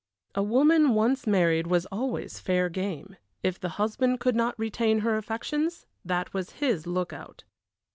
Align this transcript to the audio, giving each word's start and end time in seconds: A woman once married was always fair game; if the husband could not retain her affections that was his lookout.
A 0.33 0.41
woman 0.41 0.95
once 0.95 1.27
married 1.27 1.67
was 1.67 1.85
always 1.91 2.39
fair 2.39 2.69
game; 2.69 3.17
if 3.43 3.59
the 3.59 3.69
husband 3.77 4.19
could 4.19 4.35
not 4.35 4.57
retain 4.57 5.01
her 5.01 5.15
affections 5.15 5.85
that 6.03 6.33
was 6.33 6.53
his 6.53 6.87
lookout. 6.87 7.43